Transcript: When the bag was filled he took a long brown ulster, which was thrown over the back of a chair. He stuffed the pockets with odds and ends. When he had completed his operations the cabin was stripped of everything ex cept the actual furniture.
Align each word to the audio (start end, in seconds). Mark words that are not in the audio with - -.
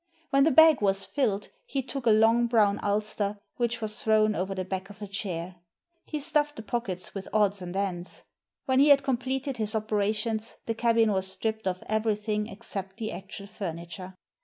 When 0.31 0.45
the 0.45 0.49
bag 0.49 0.81
was 0.81 1.05
filled 1.05 1.49
he 1.67 1.83
took 1.83 2.07
a 2.07 2.09
long 2.09 2.47
brown 2.47 2.79
ulster, 2.81 3.37
which 3.57 3.81
was 3.81 4.01
thrown 4.01 4.33
over 4.33 4.55
the 4.55 4.65
back 4.65 4.89
of 4.89 4.99
a 4.99 5.05
chair. 5.05 5.57
He 6.07 6.19
stuffed 6.19 6.55
the 6.55 6.63
pockets 6.63 7.13
with 7.13 7.27
odds 7.31 7.61
and 7.61 7.75
ends. 7.75 8.23
When 8.65 8.79
he 8.79 8.89
had 8.89 9.03
completed 9.03 9.57
his 9.57 9.75
operations 9.75 10.57
the 10.65 10.73
cabin 10.73 11.11
was 11.11 11.27
stripped 11.31 11.67
of 11.67 11.83
everything 11.85 12.49
ex 12.49 12.65
cept 12.65 12.97
the 12.97 13.11
actual 13.11 13.45
furniture. 13.45 14.15